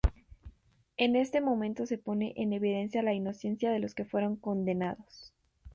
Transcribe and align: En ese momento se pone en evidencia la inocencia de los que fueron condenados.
En 0.97 1.15
ese 1.15 1.41
momento 1.41 1.85
se 1.85 1.99
pone 1.99 2.33
en 2.37 2.53
evidencia 2.53 3.03
la 3.03 3.13
inocencia 3.13 3.69
de 3.69 3.77
los 3.77 3.93
que 3.93 4.03
fueron 4.03 4.35
condenados. 4.35 5.31